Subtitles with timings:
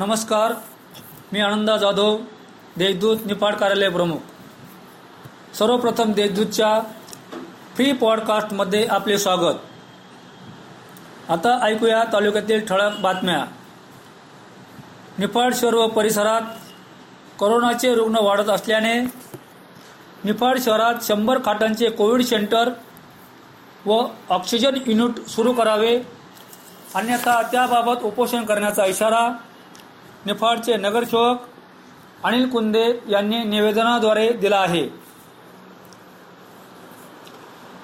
[0.00, 0.52] नमस्कार
[1.32, 2.16] मी आनंदा जाधव
[2.76, 4.18] देशदूत निफाड कार्यालय प्रमुख.
[5.54, 6.80] सर्वप्रथम देशदूतच्या
[7.74, 9.58] फ्री पॉडकास्टमध्ये आपले स्वागत.
[11.28, 13.44] आता ऐकूया तालुक्यातील ठळक बातम्या.
[15.18, 16.40] निफाड शहर व परिसरात
[17.40, 19.00] करोनाचे रुग्ण वाढत असल्याने
[20.24, 22.70] निफाड शहरात शंभर खाटांचे कोविड सेंटर
[23.86, 26.02] व ऑक्सिजन युनिट सुरू करावे.
[26.94, 29.32] अन्यथा त्याबाबत उपोषण करण्याचा इशारा
[30.26, 31.46] निफाडचे नगरसेवक
[32.24, 34.88] अनिल कुंदे यांनी निवेदनाद्वारे दिला आहे.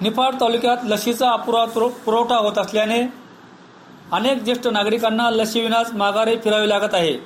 [0.01, 1.63] निफाड तालुक्यात लसीचा अपुरा
[2.05, 3.01] पुरवठा होत असल्याने
[4.11, 7.17] अनेक ज्येष्ठ नागरिकांना लसीविनाच माघारे फिरावे लागत आहे.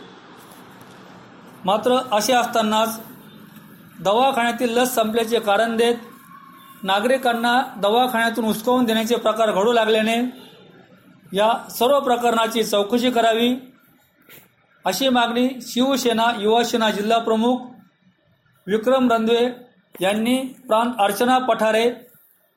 [1.66, 3.00] मात्र असे असतानाच
[4.04, 5.96] दवाखान्यातील लस संपल्याचे कारण देत
[6.84, 10.16] नागरिकांना दवाखान्यातून हुसकावून देण्याचे प्रकार घडू लागल्याने
[11.34, 13.54] या सर्व प्रकरणाची चौकशी करावी
[14.86, 17.58] अशी मागणी शिवसेना युवासेना जिल्हा प्रमुख
[18.68, 19.44] विक्रम रंधवे
[20.02, 20.38] यांनी
[20.68, 21.90] प्रांत अर्चना पठारे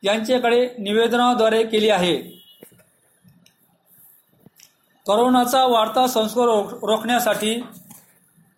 [0.03, 2.17] यांच्याकडे निवेदनाद्वारे केली आहे.
[5.07, 6.49] करोनाचा वाढता संस्कार
[6.83, 7.61] रोखण्यासाठी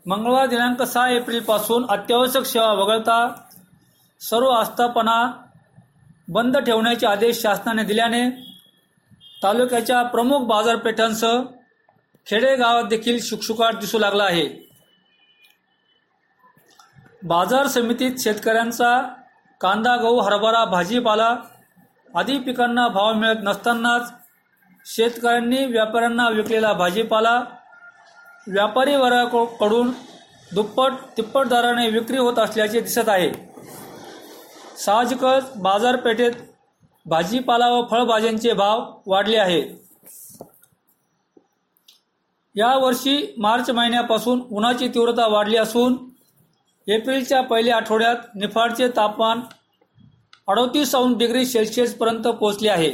[0.07, 3.19] मंगळवार दिनांक सहा एप्रिलपासून अत्यावश्यक सेवा वगळता
[4.21, 5.17] सर्व आस्थापना
[6.29, 8.29] बंद ठेवण्याचे आदेश शासनाने दिल्याने
[9.43, 11.43] तालुक्याच्या प्रमुख बाजारपेठांसह
[12.27, 14.47] खेडेगावात देखील शुकशुकाट दिसू लागला आहे.
[17.23, 19.01] बाजार समितीत शेतकऱ्यांचा
[19.61, 21.35] कांदा गहू हरभरा भाजीपाला
[22.15, 24.13] आदी पिकांना भाव मिळत नसतानाच
[24.87, 27.41] शेतकऱ्यांनी व्यापाऱ्यांना विकलेला भाजीपाला
[28.47, 29.91] व्यापारी वर्गाकडून
[30.55, 33.31] दुप्पट तिप्पट दराने विक्री होत असल्याचे दिसत आहे.
[34.77, 36.33] साहजिकच बाजारपेठेत
[37.07, 39.75] भाजीपाला व फळभाज्यांचे भाव वाढले आहेत
[42.57, 45.97] यावर्षी मार्च महिन्यापासून उन्हाची तीव्रता वाढली असून
[46.89, 49.41] एप्रिलच्या पहिल्या आठवड्यात निफाडचे तापमान
[50.49, 52.91] अडतीस अंश डिग्री सेल्सिअसपर्यंत पोहोचले आहे.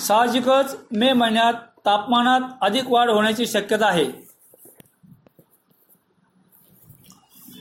[0.00, 1.54] साहजिकच मे महिन्यात
[1.86, 4.04] तापमानात अधिक वाढ होण्याची शक्यता आहे.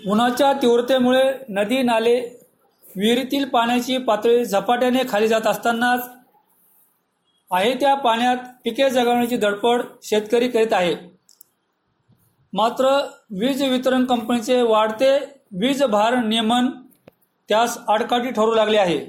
[0.08, 2.20] उन्हाच्या तीव्रतेमुळे नदी नाले
[2.96, 6.10] विहिरीतील पाण्याची पातळी झपाट्याने खाली जात असतानाच
[7.52, 10.96] आहे त्या पाण्यात पिके जगवण्याची धडपड शेतकरी करीत आहे.
[12.54, 12.90] मात्र
[13.40, 15.18] वीज वितरण कंपनीचे वाढते
[15.62, 16.70] वीज भार नियमन
[17.50, 19.00] त्यास आडकाठी ठरू लागले आहे.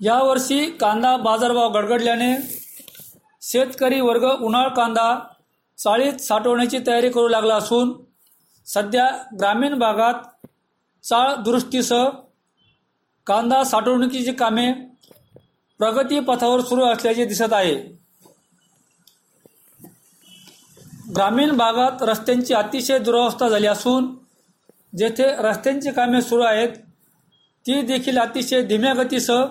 [0.00, 2.34] यावर्षी कांदा बाजारभाव गडगडल्याने
[3.42, 5.18] शेतकरी वर्ग उन्हाळ कांदा
[5.78, 7.92] चाळीत साठवण्याची तयारी करू लागला असून
[8.66, 9.06] सध्या
[9.40, 10.46] ग्रामीण भागात
[11.04, 12.08] चाळ दुरुस्तीसह
[13.26, 14.72] कांदा साठवणुकीची कामे
[15.80, 17.74] प्रगती पथावर सुरू असल्याचे दिसत आहे.
[21.16, 24.14] ग्रामीण भागात रस्त्यांची अतिशय दुरावस्था झाली असून
[24.98, 26.68] जेथे रस्त्यांची कामे सुरू आहेत
[27.66, 29.44] ती देखील अतिशय धीम्या गतीसह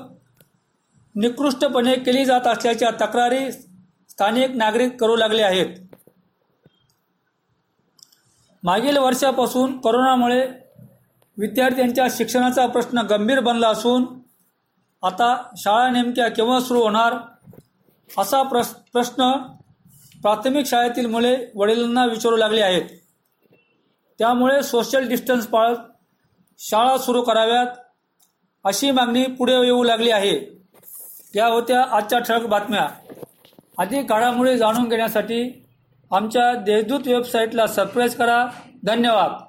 [1.16, 5.76] निकृष्टपणे केली जात असल्याच्या तक्रारी स्थानिक नागरिक करू लागले आहेत.
[8.64, 10.48] मागील वर्षापासून कोरोनामुळे
[11.38, 14.19] विद्यार्थ्यांच्या शिक्षणाचा प्रश्न गंभीर बनला असून
[15.04, 17.14] आता शाळा नेमक्या केव्हा सुरू होणार?
[18.18, 19.32] असा प्रश प्रश्न
[20.22, 22.82] प्राथमिक शाळेतील मुले वडिलांना विचारू लागले आहेत.
[24.20, 25.78] त्यामुळे सोशल डिस्टन्स पाळत
[26.60, 27.68] शाळा सुरू कराव्यात
[28.64, 30.64] अशी मागणी पुढे येऊ लागली आहे.
[31.36, 32.90] या होत्या आजच्या ठळक बातम्या.
[33.78, 35.66] अधिक घडामोडी जाणून घेण्यासाठी
[36.12, 38.48] आमच्या देशदूत वेबसाईटला सबस्क्राईब करा.
[38.86, 39.49] धन्यवाद.